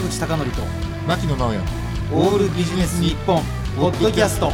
[0.00, 0.62] 坂口孝則と
[1.06, 1.58] 牧野直哉。
[2.12, 3.42] オールビジネス日本
[3.76, 4.50] ポッドキャスト。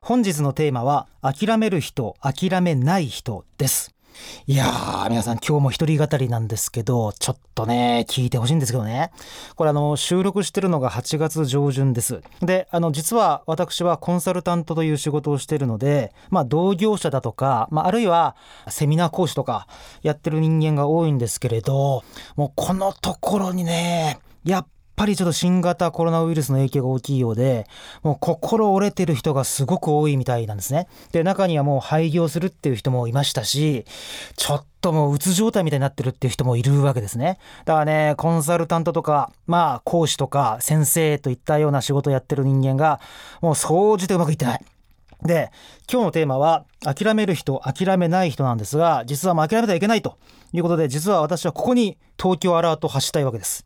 [0.00, 3.94] 本日のテーマは諦める人諦めない人です
[4.46, 9.12] いやー皆さん今日も一人語りなんですけどちょっとね聞いてほしいんですけどね。
[9.56, 12.22] これあの収録してるのが8月上旬です。
[12.40, 18.36] であの実は私はコンサルタントという仕事をしてるのでまあ同業者だとか、まあ、あるいは
[18.68, 19.66] セミナー講師とか
[20.02, 22.04] やってる人間が多いんですけれど
[22.36, 27.66] もうこのところにねやっぱりちょっと新型コロナウイルスの影響が大きいようで、
[28.02, 30.88] もう心折れてる人がすごく多いみたいなんですね。
[31.12, 33.84] で、中にはもう廃業するっていう人もいましたし、
[34.36, 37.38] ちょっともううつ状態みたいになってるっていう人もいるわけですね。
[37.64, 43.00] だからね、コンサルタントとか、まあ講師とか先生といったような仕事をやってる人間が、
[43.40, 44.64] もう総じてうまくいってない。
[45.24, 45.50] で
[45.90, 50.18] 今日のテーマは諦める人諦めない人なんですが実は諦めてはいけないと
[50.52, 53.64] いうことで実は私はここに東京アラートを発したいわけです。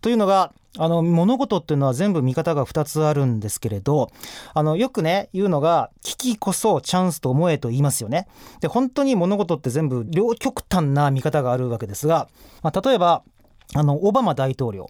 [0.00, 4.10] というのがあの物事っていうのは全部見方が2つあるんですけれど
[4.54, 8.26] あのよくね言うのが危機こそチャンスと思えと言いますよね。
[8.60, 12.28] で本当に物事って全部両極端な見方があるわけですが、
[12.62, 13.22] まあ、例えば
[13.74, 14.88] あのオバマ大統領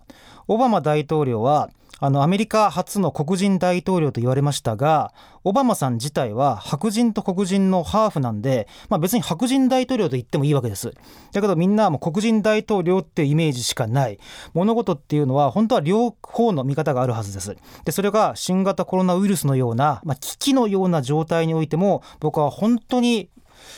[0.49, 1.71] オバマ大統領は
[2.05, 5.15] あのアメリカ初の黒人大統領と言われましたが
[5.45, 10.93] オバマさん自体は白人と黒人のハーフなんで、まあ、別に白人大統領と言ってもいいわけです。
[11.33, 14.19] だけどみんなもう黒人大統領ってイメージしかない。
[14.53, 17.57] 物事っていうのは本当は両方の見方があるはずです。
[17.85, 23.31] でそれが新型コロナウイルスのような、まあ、危機のような状態においても僕は本当に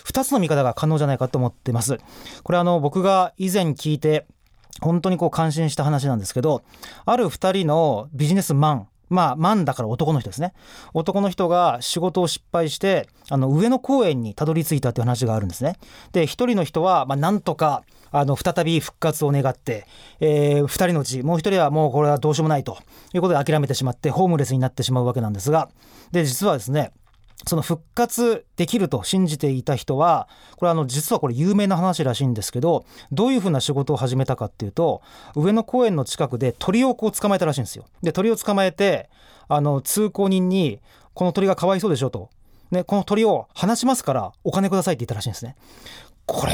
[0.06, 1.98] 2つの見方が可能じゃないかと思ってます。
[2.42, 4.26] これあの僕が以前聞いて
[4.80, 6.62] 本当にこう感心した話なんですけど
[7.04, 10.54] ある2人のビジネスマンまあ、マンだから男の人ですね。
[10.92, 15.76] 男の人が仕事を失敗して、あの、上野公園にたどり着いたっていう話があるんですね。
[16.12, 19.86] で、一人の人は、まあ、なんとか、あの、再び復活を願って、
[20.20, 22.78] えー、二人のうち、もう一人はもうこれはどうしようもないと
[23.12, 25.68] いうことで諦めてしまって、ホームレスになってしまうわけなんですが、
[26.12, 26.92] で、実はですね、
[27.46, 35.02] その復活できると信じていた人はこれあの実はこれ有名な話らしいんですけどどういうふうな仕事を始めたかっていうと
[35.34, 37.86] 上野公園の近くで鳥をこう捕まえたらしいんですよ。
[38.02, 39.10] で鳥を捕まえて
[39.48, 40.80] あの通行人に
[41.14, 42.30] 「この鳥がかわいそうでしょ」と。
[42.70, 45.54] ね、この鳥を放しますからお金くださいって言ったらしいんですね。
[46.26, 46.52] これ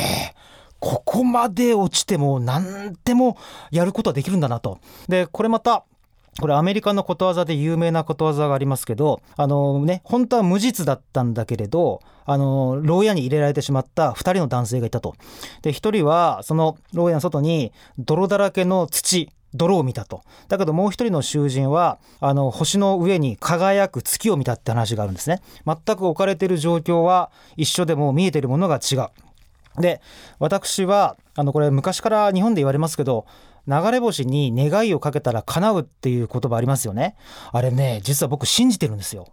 [0.81, 3.37] ここまで落ちても何でも
[3.71, 4.81] やることはできるんだなと。
[5.09, 5.85] でこれまた
[6.39, 15.15] これアメリカのことわざで有名なことわざがありますけどあのね本当は無実だったんだけれどあの牢屋に入れられてしまった2人の男性がいたと。
[15.63, 20.23] で1人はその牢屋の外に泥だらけの土泥を見たと。
[20.49, 25.43] だけどもう一人の囚人はあの星の上に輝く月を見たって話があるんですね。
[25.67, 29.09] 全く置かれている状況は一緒でも見えてるものが違う。
[29.81, 30.01] で
[30.39, 33.27] 私はあのこれ昔から日本で言われますけど
[33.67, 37.15] 流れ星に願いをかけたら叶うっていう言葉ありますよね。
[37.53, 39.29] あれね実は僕信じてるんですよ。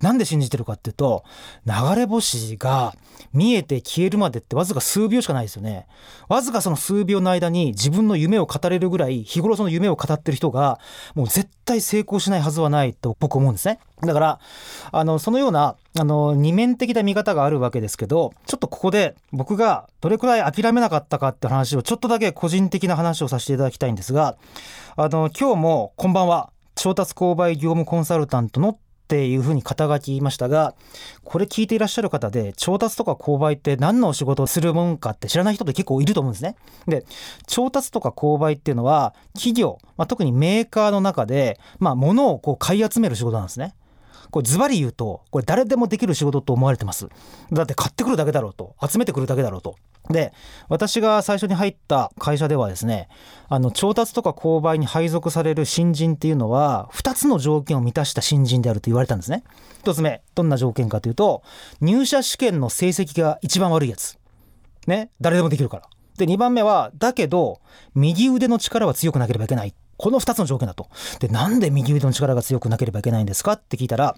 [0.00, 1.24] なんで信じてるかっていうと
[1.66, 2.94] 流れ星が
[3.32, 5.86] 見えて消えるまでってわずか数秒しかないですよね。
[6.28, 10.80] わずかその数秒の間に自分の夢を語れるぐらい日頃その夢を語ってる人が
[11.14, 13.78] もう絶対成功しないはずはないと僕思うんですね。
[14.02, 14.40] だから
[14.92, 24.36] あのそのようなあの二面的な見方があるわけですけどちょっとここで僕がどれくらい諦めなかったかって話をちょっとだけ個人的な話をさせていただきたいんですが
[24.96, 26.50] あの今日もこんばんは。
[26.76, 28.78] 調達購買業務コンサルタントの
[29.10, 30.76] っていうふうに肩書き言いましたが
[31.24, 36.54] これ聞いていらっしゃる方で調達とか購買って何のお仕事をするもんかって知らない人って結構いると思うんですね。
[36.86, 37.04] で
[37.48, 43.74] 調達とか購買っていうのは企業、まあ、特にメーカーの中で、まあ、物をこう買い集める仕事なんですね。
[44.30, 47.08] これズバリ言うとこれ誰でもできる仕事と思われてます
[47.50, 49.74] だって買ってくるだけだろうと集めてくるだけだろうと
[50.08, 50.32] で
[50.68, 53.08] 私が最初に入った会社ではですね
[53.48, 59.44] あの調達とか購買に配属される新人っていうのは2つの条件を満たした新人であると言われたんですね
[59.84, 61.42] 1つ目どんな条件かというと
[61.80, 64.18] 入社試験の成績が一番悪いやつ
[64.86, 65.82] ね誰でもできるから
[66.16, 67.60] で2番目はだけど
[67.94, 70.88] 右腕の力は強くなければいけないこの2つの条件だと。
[71.18, 74.16] で、なんで右腕の力が強くなければいけないんですかって聞いたら、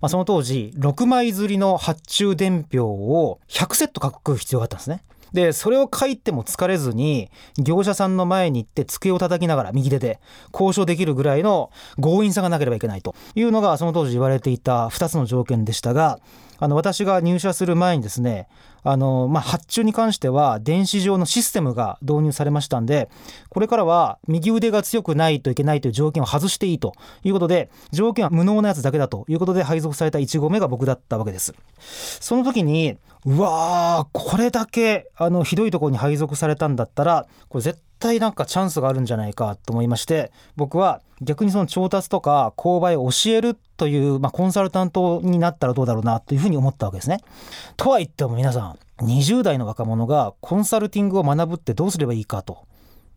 [0.00, 5.02] まあ、その当時、6枚刷りの発注伝票を100セット書く必要があったんですね。
[5.32, 10.20] で、それを書いても疲れずに、業者さんの前に行って机を叩きながら右手で
[10.52, 11.70] 交渉できるぐらいの
[12.00, 13.14] 強引さがなければいけないと。
[13.34, 16.20] いうのがその当時言われていた2つの条件でしたが、
[16.60, 18.48] あの私が入社する前にですね
[18.82, 23.08] あの、まあ、発注に関しては電子上のシステムが導入されましたんで
[23.48, 26.94] これからは右腕が強くないといけないという条件を外していいと
[27.24, 31.54] いうことで条件は無能なやつだけだということで配属された1号目が僕だったわけです。
[32.20, 47.20] その時にうわーこれだけあのひどいところに配属されたんだったらこれ絶対なんかチャンスがあるんじゃないかと思いまして僕は逆にその調達とか購買を教えるという、まあ、コンサルタントになったらどうだろうなというふうに思ったわけですね。
[47.76, 52.66] とは言っても皆さん20代の若者がコンサルティングを学ぶってどうすればいいかと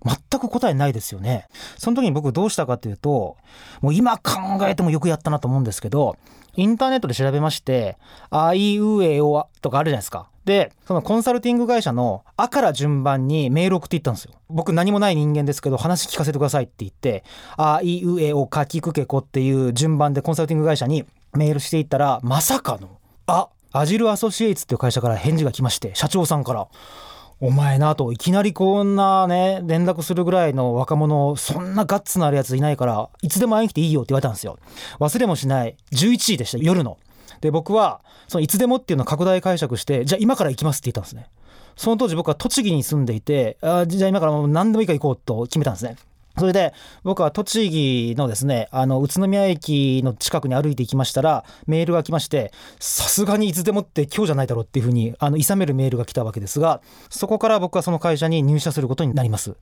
[0.06, 1.48] 全く答えないですよね。
[1.78, 3.38] その時に僕どうしたかというと
[3.82, 4.34] もう今考
[4.68, 6.16] えてもよくやったなと思うんですけど
[6.56, 7.98] インターネットで調べまして
[8.30, 10.31] 「あいうえお」とかあるじゃないですか。
[10.46, 14.34] でそのコンサルティング会社の「あ」から順番にメール送っていったんですよ。
[14.50, 17.24] 僕何もない人間ですけど話聞かせてくださいって言って
[17.58, 22.90] 「あいうえおかきくけこ」っていう順番でコンサルティング会社にメールしていったらまさかの
[23.28, 26.68] 「あアジルアソシエイツ」っていう会社から返事が来まして社長さんから
[27.40, 34.58] 「お前な」といきなりこんなね連絡するぐらいの若者そんなガッツのあるやついないからいつでも会いに来ていいよって言われたんですよ。
[35.00, 36.98] 忘れもしない11時でした夜の。
[37.40, 41.28] で僕はそのいつでもっていうのを拡大解釈してじゃあ今から行きますって言ったんですね。
[41.76, 45.96] その当時僕は栃木に住んでいてあじゃあ今からもう何でもいいから行こうと決めたんですね。
[46.38, 46.74] それで
[47.04, 59.56] 僕は栃木のですねあの宇都宮駅の近くに歩いていきましたらメールが来ましてさすがにいつでもって今日じゃないだろうっていうふうにあの諌めるメールが来たわけですがそこから僕はその会社に入社することになります。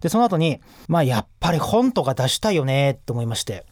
[0.00, 3.64] でその後にまあやっぱり本とか出したいよねと思いまして。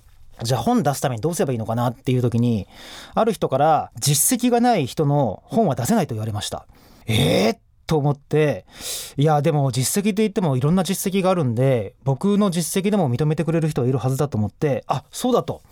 [0.42, 2.66] じゃあ本出すためにどうすればいいのかなっていう時に
[3.14, 6.66] ある人から実績がない人の本は出せないと言われました
[7.06, 8.64] えー、と思って
[9.16, 15.62] いやでも実績って言ってもいろんな実績があるんで僕の実績でも認めてくれる人はいるはずだと思ってあそうだと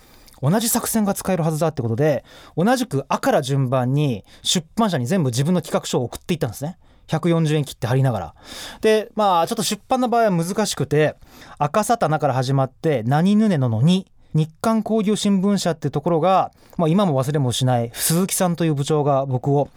[0.43, 2.25] 同じ作戦が使えるはずだってことで
[2.57, 6.79] 同じく「あ」から順番に出版社に全部自分の企画書を送っていったんですね。
[7.09, 8.35] 140円切って貼りながら。
[8.81, 11.17] でまあちょっと出版の場合は難しくて
[11.59, 19.69] 「赤さたな」から始まって「何ぬねののに」日刊工業新聞社ってところが、まあ、今も忘れもしない鈴木さんという部長が僕を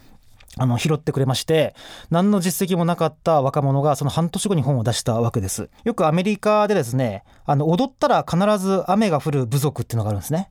[0.58, 1.74] あの拾ってくれまして
[2.10, 5.68] 何の実績もなかった若者がその半年後に本を出したわけです。
[5.84, 10.50] よくアメリカでですねあの踊ったら必ず雨が降る部族っていうのがあるんですね。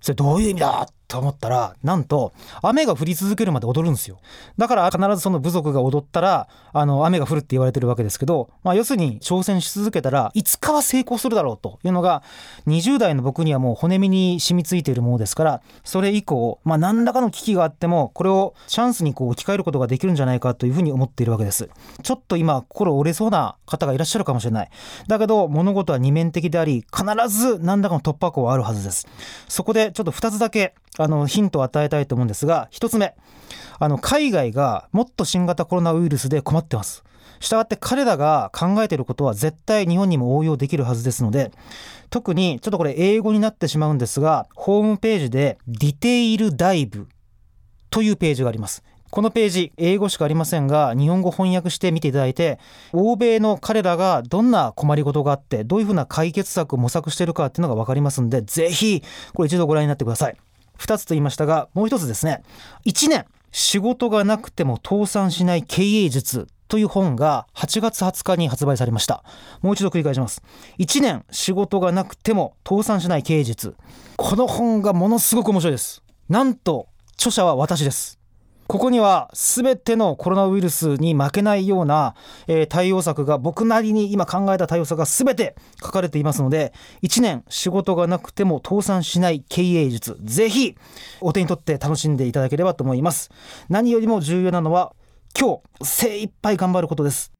[0.00, 2.32] それどういう意味だと思ったらなんと
[2.62, 4.18] 雨が降り続けるまで踊るんですよ。
[4.56, 12.22] だから必ずその部族が踊ったらあの雨が降るって言われてるわけですけど、まあ、要するに挑戦し続けたらいつかは成功するだろうというのが
[12.66, 21.68] 20代の僕にはもう骨身に染みついているものですからそれ以降、まあ、何らかの危機があってもこれをチャンスにこう置き換えることができるんじゃないかというふうに思っているわけです。
[22.02, 24.70] ちょっと今心折れそうな方がいらっしゃるかもしれない。
[25.08, 29.06] だけど物事は二面的であり必ず何らかの突破口はあるはずです。
[29.48, 33.14] そこでちょっと2つだけあのヒントを与えたいと思うんですが1つ目。
[33.78, 37.04] あの海外がもっと新型コロナウイルスで困ってます。
[37.40, 41.50] したがって彼らが考えていることは絶対日本にも応用できるはずですので
[42.08, 47.08] 特にちょっとこれ英語になってしまうんですがホームページでディテイルダイブ
[47.90, 48.82] というページがあります。
[49.10, 52.58] このページ英語しかありませんが日本語翻訳して見ていただいて
[52.94, 59.02] 欧米の彼らがどんな困りごとがあってどういうふうな解決策を模索しているかっていうのが分かりますんでぜひ
[59.34, 60.36] これ一度ご覧になってください。
[60.78, 62.42] 2つと言いましたがもう1つですね。
[62.86, 69.24] 1年仕事がなくても倒産しない経営術という本が8月20日に発売されました。
[69.60, 70.42] もう一度繰り返します。
[70.78, 73.76] 1年仕事がなくても倒産しない経営術。
[74.16, 76.02] この本がものすごく面白いです。
[76.30, 78.21] なんと著者は私です。
[78.72, 82.14] ここには全てのコロナウイルスに負けないような、
[82.46, 90.74] えー、対応策が僕なりに今考えた対応策が全て書かれていますので1年仕事がなくても倒産しない経営術ぜひ
[91.20, 93.28] お手に取って楽しんでいただければと思います。
[93.68, 94.94] 何よりも重要なのは
[95.38, 97.30] 今日精一杯頑張ることです。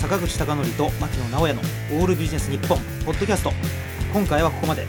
[0.00, 3.52] 坂口孝則と牧野直哉のオールビジネス日本ポッドキャスト。
[4.12, 4.84] 今回はここまで。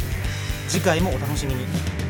[0.67, 2.06] 次回もお楽しみに。